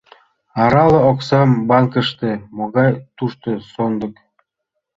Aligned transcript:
Арале 0.63 0.99
оксам 1.11 1.49
банкыште!» 1.69 2.31
«Могай 2.57 2.91
тушто 3.17 3.49
сондык. 3.71 4.13